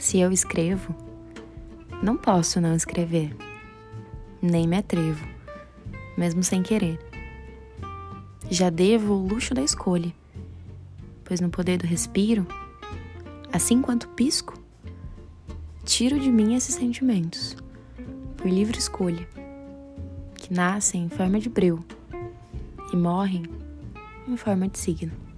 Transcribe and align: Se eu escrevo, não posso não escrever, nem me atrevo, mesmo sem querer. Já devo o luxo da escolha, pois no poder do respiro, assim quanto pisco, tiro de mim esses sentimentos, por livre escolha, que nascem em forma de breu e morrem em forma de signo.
Se 0.00 0.18
eu 0.18 0.32
escrevo, 0.32 0.96
não 2.02 2.16
posso 2.16 2.58
não 2.58 2.74
escrever, 2.74 3.36
nem 4.40 4.66
me 4.66 4.78
atrevo, 4.78 5.22
mesmo 6.16 6.42
sem 6.42 6.62
querer. 6.62 6.98
Já 8.50 8.70
devo 8.70 9.12
o 9.12 9.28
luxo 9.28 9.52
da 9.52 9.60
escolha, 9.60 10.10
pois 11.22 11.38
no 11.38 11.50
poder 11.50 11.76
do 11.76 11.86
respiro, 11.86 12.46
assim 13.52 13.82
quanto 13.82 14.08
pisco, 14.08 14.58
tiro 15.84 16.18
de 16.18 16.32
mim 16.32 16.54
esses 16.54 16.76
sentimentos, 16.76 17.54
por 18.38 18.48
livre 18.48 18.78
escolha, 18.78 19.28
que 20.34 20.50
nascem 20.50 21.04
em 21.04 21.08
forma 21.10 21.38
de 21.38 21.50
breu 21.50 21.84
e 22.90 22.96
morrem 22.96 23.42
em 24.26 24.36
forma 24.38 24.66
de 24.66 24.78
signo. 24.78 25.29